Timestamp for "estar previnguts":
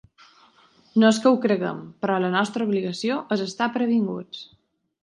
3.51-4.47